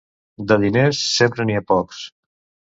[0.51, 2.03] De diners, sempre n'hi ha pocs.